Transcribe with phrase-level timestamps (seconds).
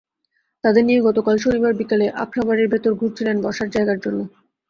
[0.63, 4.19] তাঁদের নিয়ে গতকাল শনিবার বিকেলে আখড়াবাড়ির ভেতর ঘুরছিলেন বসার জায়গার জন্য।